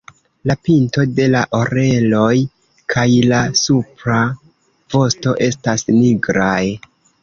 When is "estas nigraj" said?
5.53-6.61